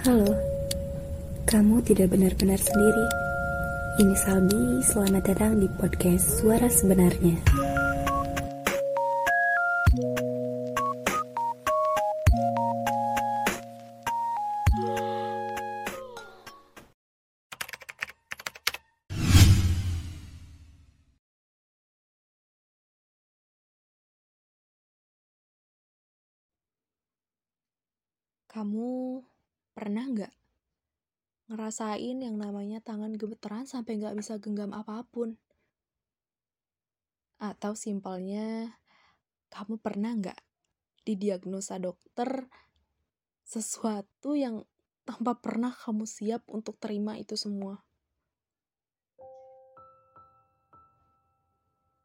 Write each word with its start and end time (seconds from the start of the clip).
Halo, 0.00 0.32
kamu 1.44 1.84
tidak 1.84 2.16
benar-benar 2.16 2.56
sendiri. 2.56 3.04
Ini 4.00 4.16
Salbi, 4.16 4.80
selamat 4.80 5.28
datang 5.28 5.60
di 5.60 5.68
podcast 5.76 6.40
Suara 6.40 6.72
Sebenarnya. 6.72 7.36
Kamu 28.48 29.20
pernah 29.80 30.04
nggak 30.04 30.34
ngerasain 31.48 32.20
yang 32.20 32.36
namanya 32.36 32.84
tangan 32.84 33.16
gemeteran 33.16 33.64
sampai 33.64 33.96
nggak 33.96 34.12
bisa 34.20 34.36
genggam 34.36 34.76
apa 34.76 35.08
pun? 35.08 35.40
Atau 37.40 37.72
simpelnya, 37.72 38.76
kamu 39.48 39.80
pernah 39.80 40.12
nggak 40.12 40.36
didiagnosa 41.08 41.80
dokter 41.80 42.44
sesuatu 43.40 44.36
yang 44.36 44.68
tanpa 45.08 45.40
pernah 45.40 45.72
kamu 45.72 46.04
siap 46.04 46.44
untuk 46.52 46.76
terima 46.76 47.16
itu 47.16 47.40
semua? 47.40 47.80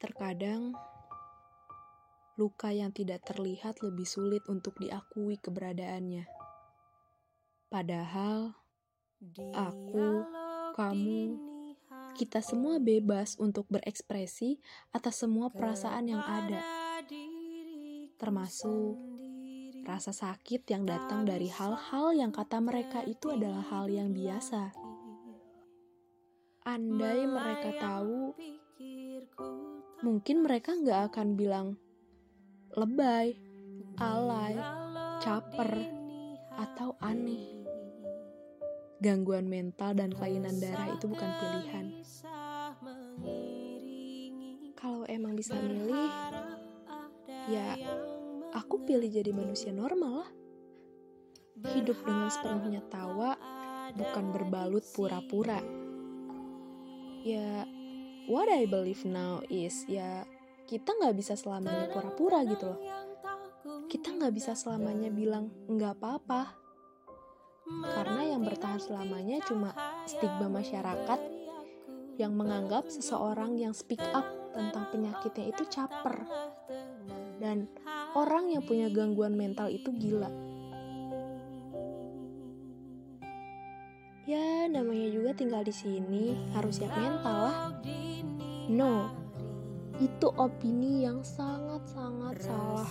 Terkadang, 0.00 0.72
luka 2.40 2.72
yang 2.72 2.96
tidak 2.96 3.28
terlihat 3.28 3.84
lebih 3.84 4.08
sulit 4.08 4.40
untuk 4.48 4.72
diakui 4.80 5.36
keberadaannya. 5.36 6.37
Padahal, 7.78 8.58
aku, 9.54 10.26
kamu, 10.74 11.38
kita 12.18 12.42
semua 12.42 12.82
bebas 12.82 13.38
untuk 13.38 13.70
berekspresi 13.70 14.58
atas 14.90 15.22
semua 15.22 15.46
perasaan 15.46 16.10
yang 16.10 16.18
ada, 16.18 16.58
termasuk 18.18 18.98
rasa 19.86 20.10
sakit 20.10 20.66
yang 20.66 20.90
datang 20.90 21.22
dari 21.22 21.46
hal-hal 21.54 22.18
yang 22.18 22.34
kata 22.34 22.58
mereka 22.58 23.06
itu 23.06 23.30
adalah 23.30 23.62
hal 23.70 23.86
yang 23.86 24.10
biasa. 24.10 24.74
Andai 26.66 27.30
mereka 27.30 27.78
tahu, 27.78 28.34
mungkin 30.02 30.42
mereka 30.42 30.74
nggak 30.74 31.14
akan 31.14 31.28
bilang 31.38 31.78
lebay, 32.74 33.38
alay, 34.02 34.58
caper, 35.22 35.94
atau 36.58 36.98
aneh. 36.98 37.27
Gangguan 38.98 39.46
mental 39.46 39.94
dan 39.94 40.10
kelainan 40.10 40.58
darah 40.58 40.90
itu 40.90 41.06
bukan 41.06 41.30
pilihan. 41.38 41.86
Kalau 44.74 45.06
emang 45.06 45.38
bisa 45.38 45.54
milih, 45.54 46.10
ya 47.46 47.78
aku 48.54 48.82
pilih 48.82 49.06
jadi 49.06 49.30
manusia 49.30 49.70
normal 49.70 50.26
lah. 50.26 50.30
Hidup 51.78 51.98
dengan 52.02 52.30
sepenuhnya 52.30 52.82
tawa, 52.90 53.38
bukan 53.94 54.34
berbalut 54.34 54.82
pura-pura. 54.94 55.62
Ya, 57.22 57.66
what 58.26 58.50
I 58.50 58.66
believe 58.66 59.02
now 59.06 59.42
is, 59.46 59.86
ya 59.86 60.26
kita 60.66 60.94
nggak 60.98 61.14
bisa 61.18 61.38
selamanya 61.38 61.86
pura-pura 61.90 62.42
gitu 62.46 62.74
loh. 62.74 62.80
Kita 63.86 64.10
nggak 64.10 64.34
bisa 64.34 64.58
selamanya 64.58 65.10
bilang 65.10 65.50
nggak 65.70 65.98
apa-apa. 65.98 66.67
Bertahan 68.68 68.84
selamanya 68.84 69.40
cuma 69.48 69.72
stigma 70.04 70.44
masyarakat 70.52 71.20
yang 72.20 72.36
menganggap 72.36 72.84
seseorang 72.92 73.56
yang 73.56 73.72
speak 73.72 74.04
up 74.12 74.28
tentang 74.52 74.92
penyakitnya 74.92 75.56
itu 75.56 75.64
caper. 75.72 76.28
Dan 77.40 77.64
orang 78.12 78.52
yang 78.52 78.60
punya 78.60 78.92
gangguan 78.92 79.40
mental 79.40 79.72
itu 79.72 79.88
gila. 79.96 80.28
Ya, 84.28 84.68
namanya 84.68 85.16
juga 85.16 85.32
tinggal 85.32 85.64
di 85.64 85.72
sini, 85.72 86.36
harus 86.52 86.76
siap 86.76 86.92
mental 86.92 87.48
lah. 87.48 87.72
No, 88.68 89.08
itu 89.96 90.28
opini 90.36 91.08
yang 91.08 91.24
sangat-sangat 91.24 92.36
salah. 92.44 92.88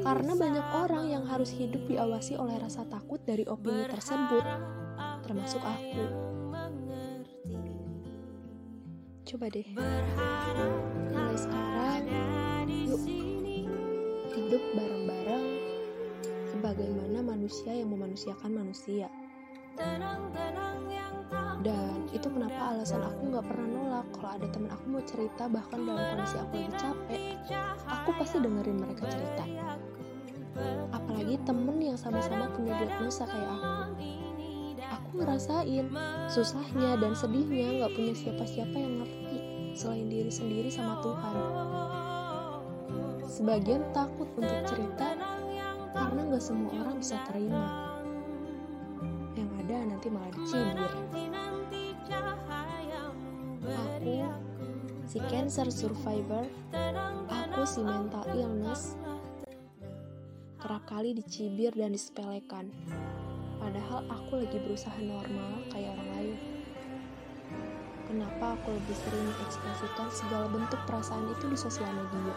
Karena 0.00 0.32
banyak 0.32 0.66
orang 0.74 1.04
yang 1.12 1.24
harus 1.28 1.52
hidup 1.52 1.84
diawasi 1.88 2.36
oleh 2.36 2.56
rasa 2.60 2.84
takut 2.88 3.20
dari 3.22 3.44
opini 3.44 3.84
tersebut, 3.88 4.44
termasuk 5.24 5.60
aku. 5.60 6.04
Coba 9.30 9.46
deh, 9.46 9.68
mulai 11.14 11.38
sekarang, 11.38 12.02
yuk 12.66 13.02
hidup 14.34 14.62
bareng-bareng 14.74 15.46
sebagaimana 16.50 17.18
manusia 17.22 17.70
yang 17.70 17.94
memanusiakan 17.94 18.50
manusia. 18.50 19.06
Dan 21.60 22.08
itu 22.08 22.24
kenapa 22.32 22.72
alasan 22.72 23.04
aku 23.04 23.20
nggak 23.36 23.44
pernah 23.44 23.68
nolak 23.68 24.06
kalau 24.16 24.30
ada 24.32 24.46
temen 24.48 24.72
aku 24.72 24.84
mau 24.88 25.02
cerita 25.04 25.44
bahkan 25.44 25.84
dalam 25.84 26.00
kondisi 26.16 26.36
aku 26.40 26.52
lagi 26.56 26.74
capek, 26.80 27.20
aku 27.84 28.08
pasti 28.16 28.36
dengerin 28.40 28.78
mereka 28.80 29.04
cerita. 29.12 29.44
Apalagi 30.96 31.36
temen 31.44 31.76
yang 31.84 32.00
sama-sama 32.00 32.48
punya 32.56 32.80
diagnosa 32.80 33.28
kayak 33.28 33.50
aku. 33.60 33.68
Aku 34.90 35.08
ngerasain 35.20 35.86
susahnya 36.32 36.96
dan 36.96 37.12
sedihnya 37.12 37.84
nggak 37.84 37.92
punya 37.92 38.14
siapa-siapa 38.16 38.76
yang 38.80 39.04
ngerti 39.04 39.38
selain 39.76 40.08
diri 40.08 40.32
sendiri 40.32 40.72
sama 40.72 40.96
Tuhan. 41.04 41.36
Sebagian 43.28 43.84
takut 43.92 44.32
untuk 44.32 44.60
cerita 44.64 45.12
karena 45.92 46.20
nggak 46.24 46.42
semua 46.42 46.72
orang 46.72 46.96
bisa 46.98 47.20
terima 47.28 47.90
ada 49.70 49.86
nanti 49.86 50.10
malah 50.10 50.34
dicibir. 50.34 50.90
Si 55.10 55.18
cancer 55.26 55.66
survivor, 55.74 56.46
aku 57.26 57.66
si 57.66 57.82
mental 57.82 58.22
illness, 58.30 58.94
kerap 60.62 60.86
kali 60.86 61.18
dicibir 61.18 61.74
dan 61.74 61.90
disepelekan. 61.90 62.70
Padahal 63.58 64.06
aku 64.06 64.38
lagi 64.38 64.62
berusaha 64.62 64.94
normal 65.02 65.66
kayak 65.74 65.98
orang 65.98 66.10
lain. 66.14 66.38
Kenapa 68.06 68.54
aku 68.54 68.70
lebih 68.70 68.94
sering 69.02 69.26
mengekspresikan 69.34 70.08
segala 70.14 70.46
bentuk 70.46 70.78
perasaan 70.86 71.26
itu 71.34 71.44
di 71.50 71.58
sosial 71.58 71.90
media? 71.90 72.36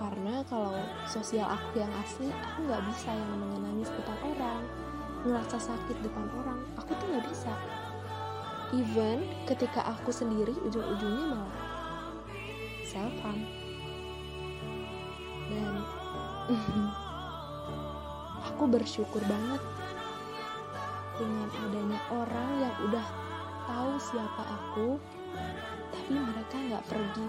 Karena 0.00 0.40
kalau 0.48 0.80
sosial 1.04 1.44
aku 1.44 1.76
yang 1.76 1.92
asli, 2.00 2.32
aku 2.32 2.64
nggak 2.64 2.88
bisa 2.88 3.12
yang 3.12 3.36
mengenangi 3.36 3.84
depan 3.84 4.16
orang, 4.32 4.64
ngerasa 5.28 5.60
sakit 5.60 5.96
depan 6.00 6.24
orang 6.40 6.60
aku 6.80 6.96
tuh 6.96 7.04
nggak 7.12 7.28
bisa 7.28 7.52
even 8.74 9.30
ketika 9.46 9.86
aku 9.86 10.10
sendiri 10.10 10.50
ujung-ujungnya 10.66 11.38
malah 11.38 11.54
self 12.82 13.14
harm 13.22 13.46
dan 15.50 15.74
aku 18.50 18.64
bersyukur 18.66 19.22
banget 19.30 19.62
dengan 21.14 21.48
adanya 21.70 22.00
orang 22.10 22.50
yang 22.58 22.74
udah 22.90 23.06
tahu 23.70 23.92
siapa 24.02 24.42
aku 24.42 24.98
tapi 25.94 26.10
mereka 26.18 26.56
nggak 26.58 26.84
pergi. 26.90 27.26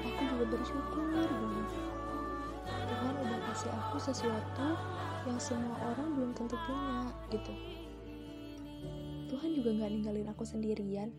Aku 0.00 0.22
juga 0.24 0.44
bersyukur 0.56 1.04
banget. 1.10 1.68
Tuhan 2.64 3.14
udah 3.18 3.40
kasih 3.50 3.70
aku 3.74 3.96
sesuatu 3.98 4.68
yang 5.26 5.38
semua 5.42 5.76
orang 5.90 6.08
belum 6.16 6.30
tentu 6.32 6.56
punya 6.64 7.12
gitu 7.28 7.79
Tuhan 9.30 9.54
juga 9.54 9.70
nggak 9.70 9.90
ninggalin 9.94 10.26
aku 10.34 10.42
sendirian. 10.42 11.14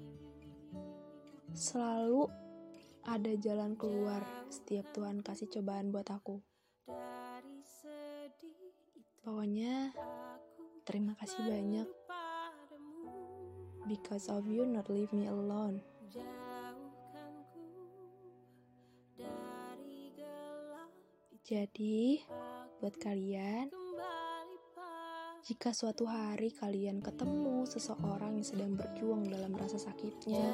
Selalu 1.56 2.28
ada 3.08 3.32
jalan 3.40 3.80
keluar 3.80 4.20
setiap 4.52 4.84
Tuhan 4.92 5.24
kasih 5.24 5.48
cobaan 5.48 5.96
buat 5.96 6.12
aku. 6.12 6.44
Pokoknya 9.24 9.96
terima 10.84 11.16
kasih 11.16 11.40
banyak. 11.40 11.88
Because 13.88 14.28
of 14.28 14.44
you 14.44 14.68
not 14.68 14.92
leave 14.92 15.16
me 15.16 15.32
alone. 15.32 15.80
Jadi 21.48 22.20
buat 22.84 22.96
kalian 23.00 23.72
jika 25.52 25.76
suatu 25.76 26.08
hari 26.08 26.56
kalian 26.56 27.04
ketemu 27.04 27.68
seseorang 27.68 28.40
yang 28.40 28.48
sedang 28.48 28.72
berjuang 28.72 29.28
dalam 29.28 29.52
rasa 29.52 29.76
sakitnya, 29.76 30.48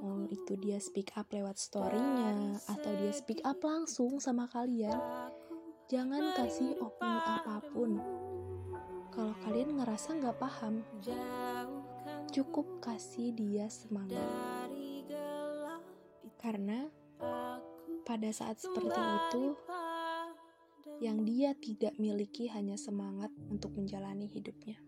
mau 0.00 0.24
itu 0.32 0.56
dia 0.56 0.80
speak 0.80 1.12
up 1.12 1.28
lewat 1.28 1.60
storynya 1.60 2.56
atau 2.72 2.88
dia 2.96 3.12
speak 3.12 3.44
up 3.44 3.60
langsung 3.60 4.16
sama 4.16 4.48
kalian, 4.48 4.96
Jangan 5.92 6.32
kasih 6.32 6.72
opini 6.80 7.20
apa 7.20 7.60
pun. 7.68 8.00
Kalau 9.12 9.36
kalian 9.44 9.76
ngerasa 9.76 10.16
nggak 10.16 10.40
paham, 10.40 10.80
cukup 12.32 12.64
kasih 12.80 13.36
dia 13.36 13.68
semangat. 13.68 14.24
Karena 16.40 16.88
pada 18.08 18.30
saat 18.32 18.56
seperti 18.56 18.88
itu, 18.96 19.52
yang 21.02 21.26
dia 21.26 21.50
tidak 21.58 21.98
miliki 21.98 22.46
hanya 22.46 22.78
semangat 22.78 23.34
untuk 23.50 23.74
menjalani 23.74 24.30
hidupnya. 24.30 24.78